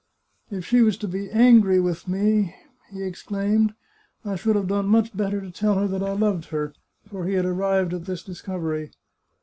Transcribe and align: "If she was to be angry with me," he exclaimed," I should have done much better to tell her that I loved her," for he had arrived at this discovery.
"If 0.49 0.65
she 0.65 0.81
was 0.81 0.97
to 0.97 1.07
be 1.07 1.29
angry 1.29 1.79
with 1.79 2.07
me," 2.07 2.55
he 2.89 3.03
exclaimed," 3.03 3.75
I 4.25 4.35
should 4.35 4.55
have 4.55 4.67
done 4.67 4.87
much 4.87 5.15
better 5.15 5.39
to 5.39 5.51
tell 5.51 5.75
her 5.75 5.87
that 5.89 6.01
I 6.01 6.13
loved 6.13 6.45
her," 6.45 6.73
for 7.07 7.27
he 7.27 7.33
had 7.35 7.45
arrived 7.45 7.93
at 7.93 8.05
this 8.05 8.23
discovery. 8.23 8.89